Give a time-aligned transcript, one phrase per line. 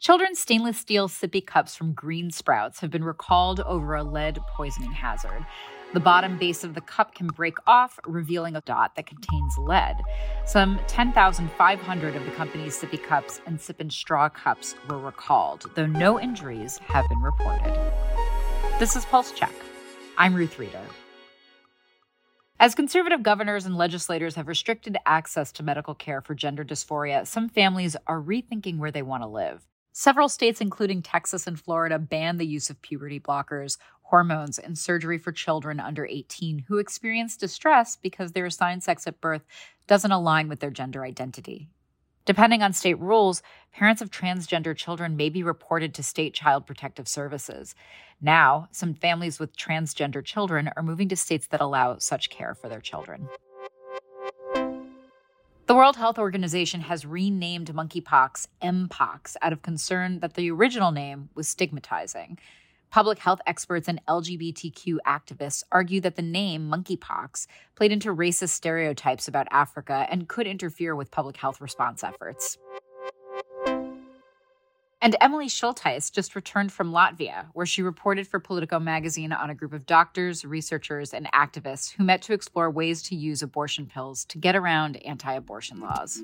[0.00, 4.92] Children's stainless steel sippy cups from Green Sprouts have been recalled over a lead poisoning
[4.92, 5.44] hazard.
[5.92, 10.00] The bottom base of the cup can break off, revealing a dot that contains lead.
[10.46, 15.84] Some 10,500 of the company's sippy cups and sip and straw cups were recalled, though
[15.84, 17.78] no injuries have been reported.
[18.78, 19.52] This is Pulse Check.
[20.16, 20.80] I'm Ruth Reader.
[22.58, 27.50] As conservative governors and legislators have restricted access to medical care for gender dysphoria, some
[27.50, 29.66] families are rethinking where they want to live.
[29.92, 35.18] Several states, including Texas and Florida, ban the use of puberty blockers, hormones, and surgery
[35.18, 39.42] for children under 18 who experience distress because their assigned sex at birth
[39.86, 41.68] doesn't align with their gender identity.
[42.24, 47.08] Depending on state rules, parents of transgender children may be reported to state child protective
[47.08, 47.74] services.
[48.20, 52.68] Now, some families with transgender children are moving to states that allow such care for
[52.68, 53.28] their children.
[55.80, 61.48] World Health Organization has renamed monkeypox Mpox out of concern that the original name was
[61.48, 62.38] stigmatizing.
[62.90, 67.46] Public health experts and LGBTQ activists argue that the name monkeypox
[67.76, 72.58] played into racist stereotypes about Africa and could interfere with public health response efforts.
[75.02, 79.54] And Emily Schultheis just returned from Latvia, where she reported for Politico magazine on a
[79.54, 84.26] group of doctors, researchers, and activists who met to explore ways to use abortion pills
[84.26, 86.22] to get around anti abortion laws.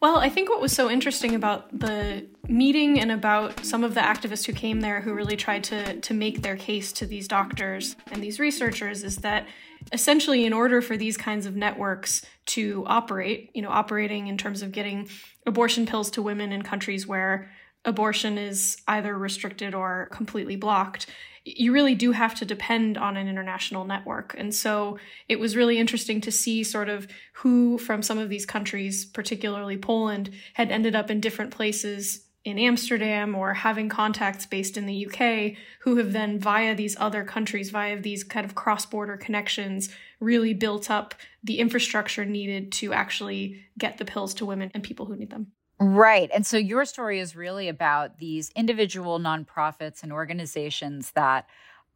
[0.00, 4.00] Well, I think what was so interesting about the meeting and about some of the
[4.00, 7.96] activists who came there who really tried to, to make their case to these doctors
[8.10, 9.46] and these researchers is that
[9.92, 14.62] essentially in order for these kinds of networks to operate you know operating in terms
[14.62, 15.08] of getting
[15.46, 17.50] abortion pills to women in countries where
[17.84, 21.06] abortion is either restricted or completely blocked
[21.44, 24.34] you really do have to depend on an international network.
[24.36, 28.44] And so it was really interesting to see sort of who from some of these
[28.44, 34.76] countries particularly poland had ended up in different places in Amsterdam or having contacts based
[34.76, 38.86] in the UK who have then, via these other countries, via these kind of cross
[38.86, 44.70] border connections, really built up the infrastructure needed to actually get the pills to women
[44.74, 45.48] and people who need them.
[45.78, 46.30] Right.
[46.32, 51.46] And so your story is really about these individual nonprofits and organizations that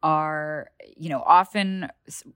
[0.01, 1.89] are, you know, often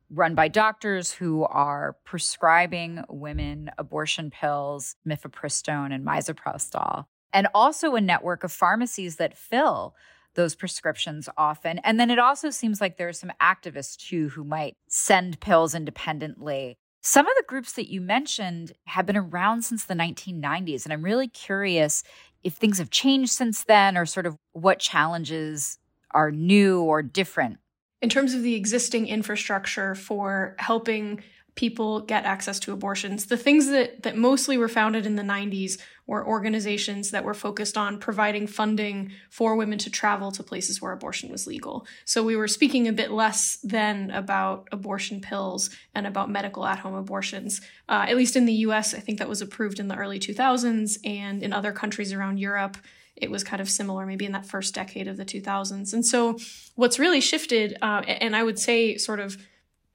[0.10, 8.02] run by doctors who are prescribing women abortion pills, mifepristone and misoprostol and also a
[8.02, 9.96] network of pharmacies that fill
[10.36, 11.80] those prescriptions often.
[11.80, 15.76] And then it also seems like there are some activists too who might send pills
[15.76, 16.78] independently.
[17.02, 20.84] Some of the groups that you mentioned have been around since the 1990s.
[20.84, 22.04] And I'm really curious
[22.44, 25.78] if things have changed since then or sort of what challenges
[26.12, 27.58] are new or different.
[28.02, 31.22] In terms of the existing infrastructure for helping
[31.60, 33.26] people get access to abortions.
[33.26, 35.78] The things that, that mostly were founded in the 90s
[36.08, 40.94] were organizations that were focused on providing funding for women to travel to places where
[40.94, 41.86] abortion was legal.
[42.06, 46.80] So we were speaking a bit less then about abortion pills and about medical at
[46.80, 47.60] home abortions.
[47.90, 50.98] Uh, at least in the US, I think that was approved in the early 2000s,
[51.04, 52.78] and in other countries around Europe,
[53.18, 55.92] it was kind of similar, maybe in that first decade of the 2000s.
[55.92, 56.38] And so,
[56.76, 59.38] what's really shifted, uh, and I would say sort of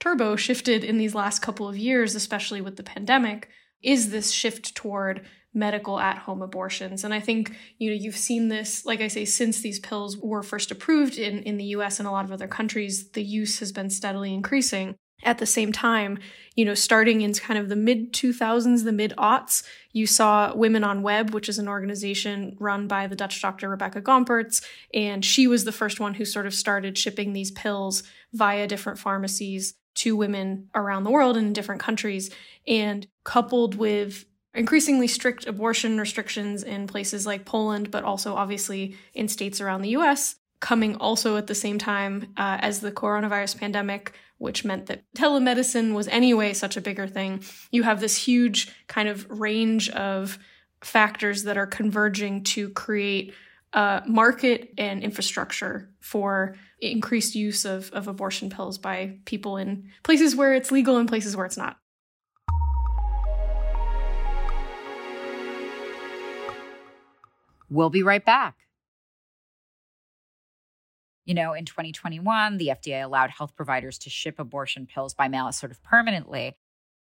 [0.00, 3.48] turbo shifted in these last couple of years, especially with the pandemic,
[3.82, 7.04] is this shift toward medical at home abortions.
[7.04, 10.42] And I think, you know, you've seen this, like I say, since these pills were
[10.42, 13.70] first approved in, in the US and a lot of other countries, the use has
[13.70, 14.96] been steadily increasing.
[15.22, 16.18] At the same time,
[16.54, 19.62] you know, starting in kind of the mid 2000s, the mid aughts,
[19.92, 24.02] you saw Women on Web, which is an organization run by the Dutch doctor Rebecca
[24.02, 24.62] Gomperts.
[24.92, 28.02] And she was the first one who sort of started shipping these pills
[28.32, 32.30] via different pharmacies to women around the world and in different countries.
[32.66, 34.24] And coupled with
[34.54, 39.90] increasingly strict abortion restrictions in places like Poland, but also obviously in states around the
[39.90, 45.04] US, coming also at the same time uh, as the coronavirus pandemic, which meant that
[45.16, 47.42] telemedicine was anyway such a bigger thing.
[47.70, 50.38] You have this huge kind of range of
[50.82, 53.34] factors that are converging to create
[53.74, 60.36] a market and infrastructure for increased use of, of abortion pills by people in places
[60.36, 61.76] where it's legal and places where it's not.
[67.68, 68.54] We'll be right back.
[71.24, 75.50] You know, in 2021, the FDA allowed health providers to ship abortion pills by mail
[75.50, 76.56] sort of permanently.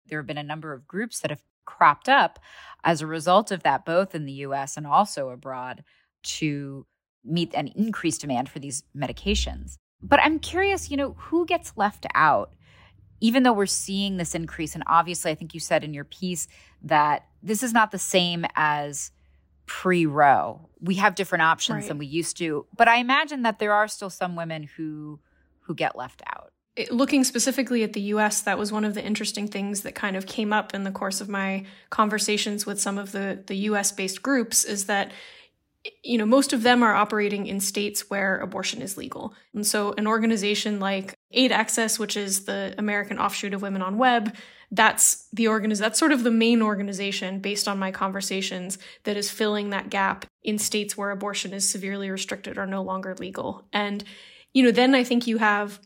[0.06, 2.40] There have been a number of groups that have cropped up
[2.84, 5.84] as a result of that, both in the US and also abroad,
[6.24, 6.86] to
[7.24, 9.76] meet an increased demand for these medications.
[10.02, 12.54] But I'm curious, you know, who gets left out
[13.22, 16.48] even though we're seeing this increase, and obviously, I think you said in your piece
[16.84, 19.12] that this is not the same as
[19.66, 20.70] pre Roe.
[20.80, 21.88] We have different options right.
[21.88, 25.20] than we used to, but I imagine that there are still some women who
[25.62, 26.52] who get left out.
[26.92, 30.26] Looking specifically at the US, that was one of the interesting things that kind of
[30.26, 34.24] came up in the course of my conversations with some of the, the US based
[34.24, 35.12] groups is that
[36.04, 39.34] you know, most of them are operating in states where abortion is legal.
[39.54, 43.98] And so an organization like Aid Access, which is the American offshoot of Women on
[43.98, 44.36] Web,
[44.72, 49.32] that's the organiz- that's sort of the main organization based on my conversations that is
[49.32, 53.66] filling that gap in states where abortion is severely restricted or no longer legal.
[53.74, 54.04] And
[54.54, 55.80] you know, then I think you have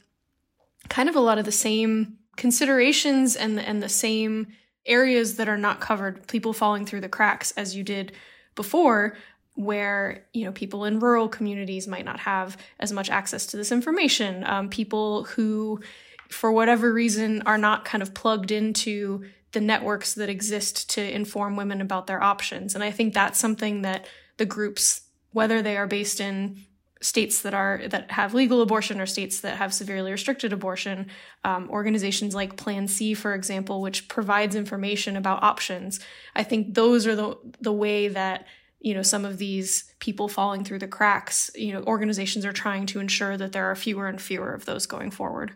[0.89, 4.47] kind of a lot of the same considerations and and the same
[4.85, 8.11] areas that are not covered, people falling through the cracks as you did
[8.55, 9.15] before
[9.55, 13.71] where you know people in rural communities might not have as much access to this
[13.71, 14.43] information.
[14.45, 15.81] Um, people who
[16.29, 21.55] for whatever reason are not kind of plugged into the networks that exist to inform
[21.55, 22.73] women about their options.
[22.73, 24.07] And i think that's something that
[24.37, 25.01] the groups
[25.31, 26.65] whether they are based in
[27.01, 31.07] states that are that have legal abortion or states that have severely restricted abortion
[31.43, 35.99] um, organizations like plan c for example which provides information about options
[36.35, 38.47] i think those are the the way that
[38.83, 42.85] you know some of these people falling through the cracks you know organizations are trying
[42.85, 45.53] to ensure that there are fewer and fewer of those going forward.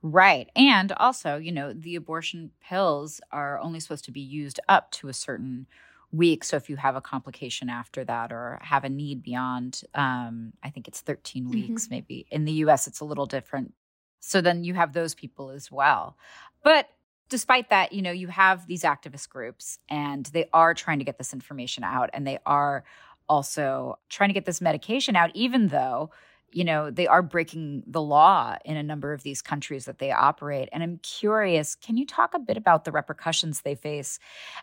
[0.00, 0.48] Right.
[0.56, 5.08] And also you know the abortion pills are only supposed to be used up to
[5.08, 5.66] a certain
[6.10, 6.42] week.
[6.42, 10.70] So if you have a complication after that or have a need beyond um, i
[10.70, 11.52] think it's 13 mm-hmm.
[11.52, 11.94] weeks mm-hmm.
[11.94, 12.26] maybe.
[12.30, 13.74] In the us it's a little different.
[14.20, 16.16] So then you have those people as well.
[16.64, 16.88] But
[17.28, 21.18] despite that, you know, you have these activist groups and they are trying to get
[21.18, 22.84] this information out and they are
[23.28, 26.10] also trying to get this medication out, even though,
[26.50, 30.10] you know, they are breaking the law in a number of these countries that they
[30.10, 30.68] operate.
[30.72, 34.18] And I'm curious, can you talk a bit about the repercussions they face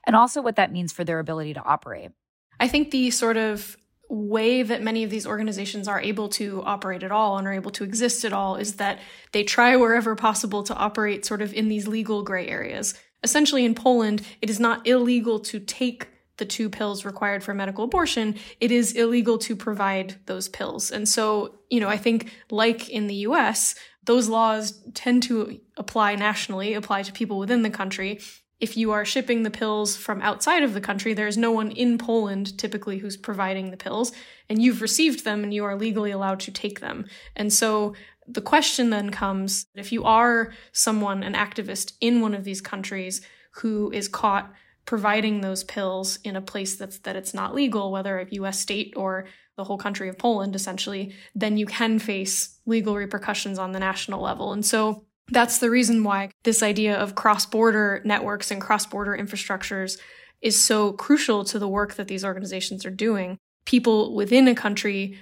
[0.05, 2.11] and also what that means for their ability to operate?
[2.59, 3.77] I think the sort of
[4.09, 7.71] way that many of these organizations are able to operate at all and are able
[7.71, 8.99] to exist at all is that
[9.31, 12.93] they try wherever possible to operate sort of in these legal gray areas.
[13.23, 16.07] Essentially, in Poland, it is not illegal to take
[16.37, 20.91] the two pills required for medical abortion, it is illegal to provide those pills.
[20.91, 26.15] And so, you know, I think like in the US, those laws tend to apply
[26.15, 28.19] nationally, apply to people within the country
[28.59, 31.97] if you are shipping the pills from outside of the country, there's no one in
[31.97, 34.11] Poland typically who's providing the pills,
[34.49, 37.05] and you've received them and you are legally allowed to take them.
[37.35, 37.95] And so
[38.27, 43.21] the question then comes if you are someone, an activist in one of these countries
[43.51, 44.51] who is caught
[44.85, 48.93] providing those pills in a place that's that it's not legal, whether a US state
[48.95, 49.25] or
[49.57, 54.21] the whole country of Poland essentially, then you can face legal repercussions on the national
[54.21, 54.53] level.
[54.53, 59.17] And so that's the reason why this idea of cross border networks and cross border
[59.17, 59.97] infrastructures
[60.41, 63.37] is so crucial to the work that these organizations are doing.
[63.65, 65.17] People within a country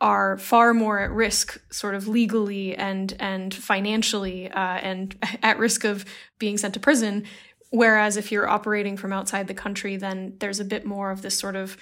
[0.00, 5.84] are far more at risk, sort of legally and and financially, uh, and at risk
[5.84, 6.04] of
[6.38, 7.24] being sent to prison.
[7.70, 11.38] Whereas if you're operating from outside the country, then there's a bit more of this
[11.38, 11.76] sort of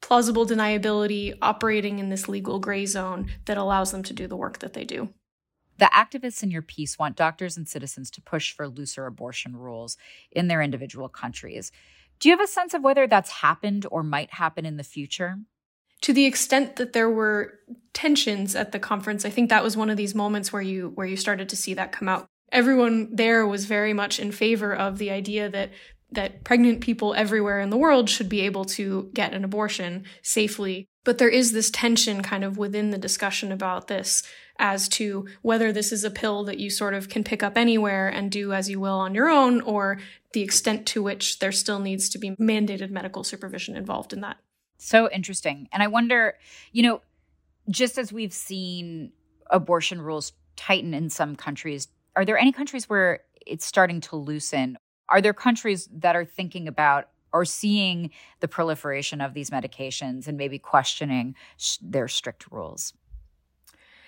[0.00, 4.60] plausible deniability operating in this legal gray zone that allows them to do the work
[4.60, 5.08] that they do.
[5.78, 9.96] The activists in your piece want doctors and citizens to push for looser abortion rules
[10.30, 11.72] in their individual countries.
[12.18, 15.38] Do you have a sense of whether that's happened or might happen in the future?
[16.02, 17.54] To the extent that there were
[17.92, 21.06] tensions at the conference, I think that was one of these moments where you where
[21.06, 22.26] you started to see that come out.
[22.50, 25.70] Everyone there was very much in favor of the idea that
[26.12, 30.86] that pregnant people everywhere in the world should be able to get an abortion safely.
[31.08, 34.22] But there is this tension kind of within the discussion about this
[34.58, 38.08] as to whether this is a pill that you sort of can pick up anywhere
[38.08, 39.98] and do as you will on your own, or
[40.34, 44.36] the extent to which there still needs to be mandated medical supervision involved in that.
[44.76, 45.66] So interesting.
[45.72, 46.34] And I wonder,
[46.72, 47.00] you know,
[47.70, 49.12] just as we've seen
[49.48, 54.76] abortion rules tighten in some countries, are there any countries where it's starting to loosen?
[55.08, 60.36] Are there countries that are thinking about or seeing the proliferation of these medications and
[60.36, 62.94] maybe questioning sh- their strict rules?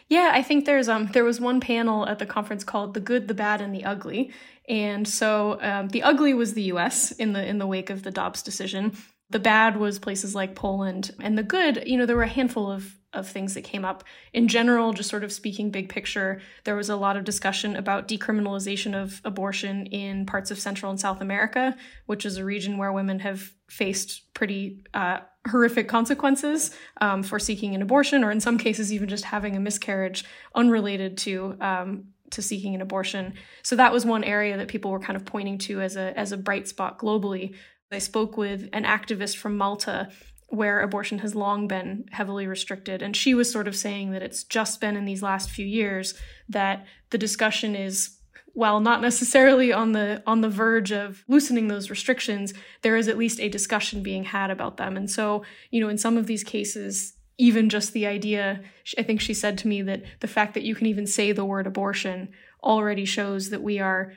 [0.08, 3.28] Yeah, I think there's um there was one panel at the conference called "The Good,
[3.28, 4.32] the Bad, and the Ugly,"
[4.68, 7.12] and so um, the ugly was the U.S.
[7.12, 8.96] in the in the wake of the Dobbs decision.
[9.30, 12.70] The bad was places like Poland, and the good, you know, there were a handful
[12.70, 14.04] of of things that came up.
[14.32, 18.06] In general, just sort of speaking big picture, there was a lot of discussion about
[18.06, 22.92] decriminalization of abortion in parts of Central and South America, which is a region where
[22.92, 25.18] women have faced pretty uh,
[25.48, 26.70] horrific consequences
[27.00, 31.16] um, for seeking an abortion, or in some cases, even just having a miscarriage unrelated
[31.18, 33.34] to um, to seeking an abortion.
[33.64, 36.32] So that was one area that people were kind of pointing to as a as
[36.32, 37.54] a bright spot globally.
[37.92, 40.10] I spoke with an activist from Malta
[40.48, 43.02] where abortion has long been heavily restricted.
[43.02, 46.14] And she was sort of saying that it's just been in these last few years
[46.48, 48.16] that the discussion is
[48.52, 53.16] while not necessarily on the on the verge of loosening those restrictions there is at
[53.16, 54.96] least a discussion being had about them.
[54.96, 58.60] And so you know in some of these cases even just the idea
[58.98, 61.44] i think she said to me that the fact that you can even say the
[61.44, 62.28] word abortion
[62.62, 64.12] already shows that we are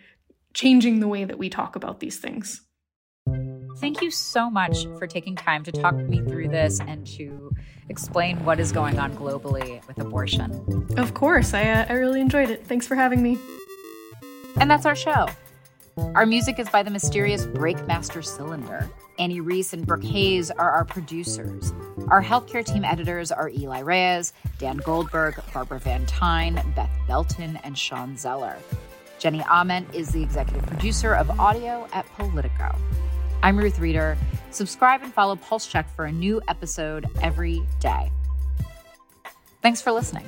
[0.53, 2.61] changing the way that we talk about these things
[3.83, 7.53] Thank you so much for taking time to talk me through this and to
[7.89, 10.87] explain what is going on globally with abortion.
[10.95, 12.65] Of course, I, uh, I really enjoyed it.
[12.65, 13.37] Thanks for having me.
[14.55, 15.27] And that's our show.
[16.15, 18.89] Our music is by the mysterious Breakmaster Cylinder.
[19.19, 21.73] Annie Reese and Brooke Hayes are our producers.
[22.07, 27.77] Our healthcare team editors are Eli Reyes, Dan Goldberg, Barbara Van Tyne, Beth Belton, and
[27.77, 28.55] Sean Zeller.
[29.19, 32.73] Jenny Ament is the executive producer of audio at Politico.
[33.43, 34.17] I'm Ruth Reader.
[34.51, 38.09] Subscribe and follow Pulse Check for a new episode every day.
[39.61, 40.25] Thanks for listening.